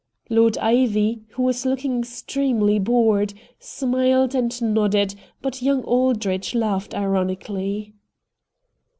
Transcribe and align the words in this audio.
Lord 0.31 0.57
Ivy, 0.57 1.21
who 1.33 1.43
was 1.43 1.63
looking 1.63 1.99
extremely 1.99 2.79
bored, 2.79 3.35
smiled 3.59 4.33
and 4.33 4.59
nodded, 4.59 5.13
but 5.43 5.61
young 5.61 5.83
Aldrich 5.83 6.55
laughed 6.55 6.95
ironically. 6.95 7.93